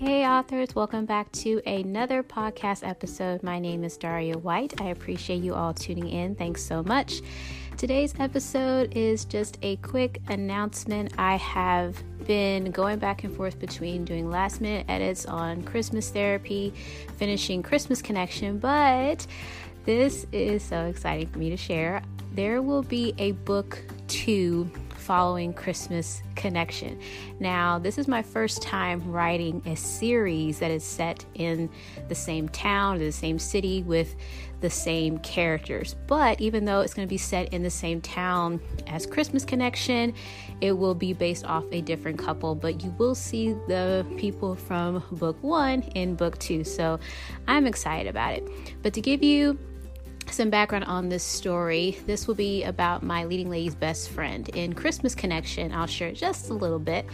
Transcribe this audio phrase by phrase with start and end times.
[0.00, 3.42] Hey, authors, welcome back to another podcast episode.
[3.42, 4.80] My name is Daria White.
[4.80, 6.34] I appreciate you all tuning in.
[6.34, 7.20] Thanks so much.
[7.76, 11.12] Today's episode is just a quick announcement.
[11.18, 16.72] I have been going back and forth between doing last minute edits on Christmas therapy,
[17.18, 19.26] finishing Christmas connection, but
[19.84, 22.02] this is so exciting for me to share.
[22.32, 24.70] There will be a book two
[25.10, 26.96] following Christmas connection.
[27.40, 31.68] Now, this is my first time writing a series that is set in
[32.06, 34.14] the same town, the same city with
[34.60, 35.96] the same characters.
[36.06, 40.14] But even though it's going to be set in the same town as Christmas Connection,
[40.60, 45.02] it will be based off a different couple, but you will see the people from
[45.10, 46.62] book one in book two.
[46.62, 47.00] So
[47.48, 48.48] I'm excited about it.
[48.80, 49.58] But to give you
[50.32, 51.98] some background on this story.
[52.06, 54.48] This will be about my leading lady's best friend.
[54.50, 57.06] In Christmas Connection, I'll share just a little bit.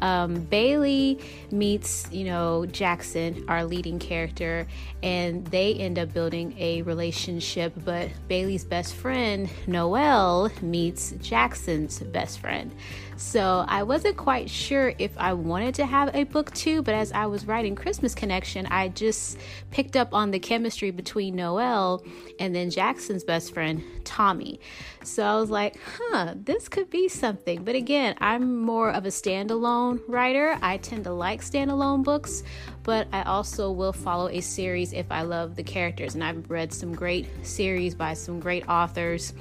[0.00, 1.18] Um, Bailey
[1.50, 4.66] meets, you know, Jackson, our leading character,
[5.02, 7.72] and they end up building a relationship.
[7.84, 12.70] But Bailey's best friend, Noelle, meets Jackson's best friend.
[13.16, 17.12] So I wasn't quite sure if I wanted to have a book two, but as
[17.12, 19.38] I was writing Christmas Connection, I just
[19.70, 22.02] picked up on the chemistry between Noelle
[22.40, 24.60] and then Jackson's best friend, Tommy.
[25.04, 27.64] So I was like, huh, this could be something.
[27.64, 30.58] But again, I'm more of a standalone writer.
[30.62, 32.42] I tend to like standalone books,
[32.84, 36.14] but I also will follow a series if I love the characters.
[36.14, 39.34] And I've read some great series by some great authors,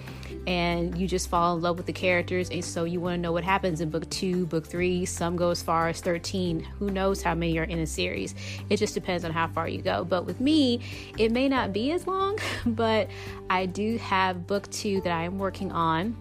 [0.48, 2.50] and you just fall in love with the characters.
[2.50, 5.06] And so you want to know what happens in book two, book three.
[5.06, 6.62] Some go as far as 13.
[6.80, 8.34] Who knows how many are in a series?
[8.70, 10.04] It just depends on how far you go.
[10.04, 10.80] But with me,
[11.18, 13.10] it may not be as long, but
[13.50, 16.16] I do have book two that I am working on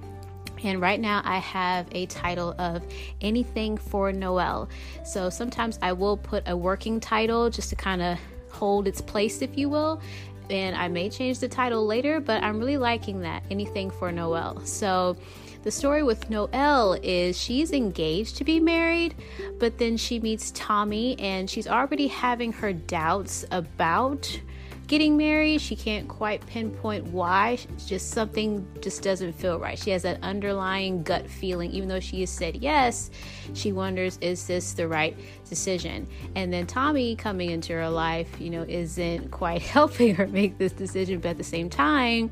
[0.65, 2.83] and right now, I have a title of
[3.21, 4.69] Anything for Noel.
[5.05, 8.19] So sometimes I will put a working title just to kind of
[8.51, 10.01] hold its place, if you will.
[10.51, 14.65] And I may change the title later, but I'm really liking that Anything for Noel.
[14.67, 15.17] So
[15.63, 19.15] the story with Noelle is she's engaged to be married,
[19.59, 24.41] but then she meets Tommy and she's already having her doubts about
[24.91, 25.61] getting married.
[25.61, 27.59] She can't quite pinpoint why.
[27.69, 29.79] It's just something just doesn't feel right.
[29.79, 33.09] She has that underlying gut feeling, even though she has said yes,
[33.55, 35.17] she wonders, is this the right
[35.49, 36.09] decision?
[36.35, 40.73] And then Tommy coming into her life, you know, isn't quite helping her make this
[40.73, 42.29] decision, but at the same time,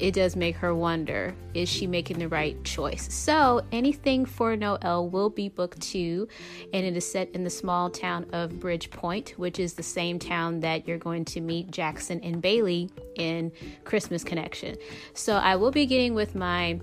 [0.00, 3.12] it does make her wonder is she making the right choice?
[3.12, 6.28] So, anything for Noelle will be book two,
[6.72, 10.60] and it is set in the small town of Bridgepoint, which is the same town
[10.60, 13.52] that you're going to meet Jackson and Bailey in
[13.84, 14.76] Christmas Connection.
[15.14, 16.80] So, I will be getting with my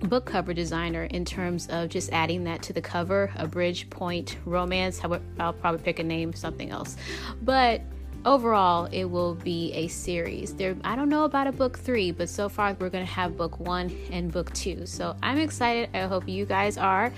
[0.00, 5.00] book cover designer in terms of just adding that to the cover a Bridgepoint romance.
[5.38, 6.96] I'll probably pick a name, something else.
[7.42, 7.82] But
[8.24, 10.54] overall it will be a series.
[10.54, 13.36] There i don't know about a book three but so far we're going to have
[13.36, 14.86] book one and book two.
[14.86, 15.90] So i'm excited.
[15.94, 17.12] I hope you guys are.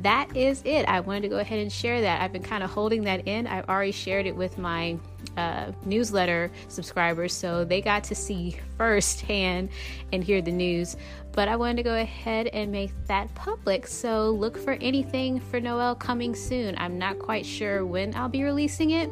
[0.00, 0.86] That is it.
[0.86, 2.20] I wanted to go ahead and share that.
[2.20, 3.46] I've been kind of holding that in.
[3.46, 4.96] I've already shared it with my
[5.36, 9.68] uh, newsletter subscribers, so they got to see firsthand
[10.12, 10.96] and hear the news.
[11.32, 13.86] But I wanted to go ahead and make that public.
[13.86, 16.74] So look for anything for Noel coming soon.
[16.78, 19.08] I'm not quite sure when I'll be releasing it.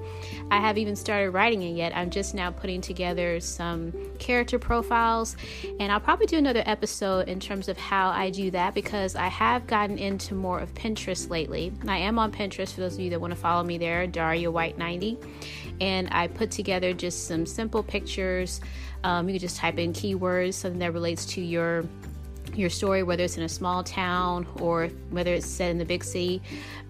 [0.51, 1.97] I haven't even started writing it yet.
[1.97, 5.37] I'm just now putting together some character profiles,
[5.79, 9.29] and I'll probably do another episode in terms of how I do that because I
[9.29, 11.73] have gotten into more of Pinterest lately.
[11.87, 14.51] I am on Pinterest for those of you that want to follow me there, Daria
[14.51, 15.17] White 90
[15.81, 18.61] and I put together just some simple pictures.
[19.05, 21.85] Um, you can just type in keywords, something that relates to your
[22.55, 26.03] your story, whether it's in a small town or whether it's set in the big
[26.03, 26.41] city,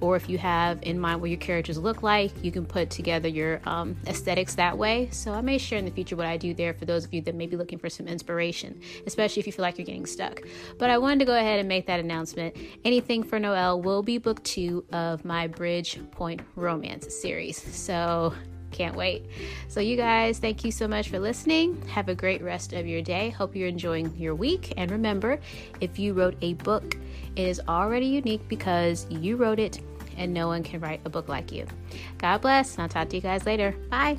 [0.01, 3.29] or if you have in mind what your characters look like, you can put together
[3.29, 5.09] your um, aesthetics that way.
[5.11, 7.21] So I may share in the future what I do there for those of you
[7.23, 10.43] that may be looking for some inspiration, especially if you feel like you're getting stuck.
[10.79, 12.57] But I wanted to go ahead and make that announcement.
[12.85, 17.63] Anything for Noel will be book two of my Bridge Point Romance series.
[17.75, 18.35] So
[18.77, 19.25] can't wait.
[19.69, 21.81] So, you guys, thank you so much for listening.
[21.89, 23.31] Have a great rest of your day.
[23.31, 24.73] Hope you're enjoying your week.
[24.77, 25.41] And remember,
[25.81, 26.97] if you wrote a book,
[27.37, 29.81] it is already unique because you wrote it
[30.17, 31.67] and no one can write a book like you.
[32.19, 33.75] God bless, and I'll talk to you guys later.
[33.91, 34.19] Bye.